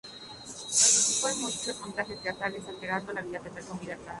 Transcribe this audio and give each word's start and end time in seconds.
Participó 0.43 1.29
en 1.29 1.41
muchos 1.41 1.79
montajes 1.79 2.19
teatrales, 2.21 2.67
alternando 2.67 3.13
la 3.13 3.21
vida 3.21 3.39
teatral 3.39 3.65
con 3.67 3.75
la 3.77 3.81
vida 3.83 3.93
galante. 3.97 4.09